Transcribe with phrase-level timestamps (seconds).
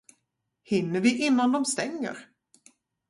[0.63, 2.17] Hinner vi innan de stänger?